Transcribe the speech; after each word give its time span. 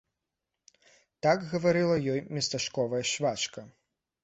Так 1.25 1.37
гаварыла 1.51 1.97
ёй 2.15 2.19
местачковая 2.39 3.03
швачка. 3.13 3.61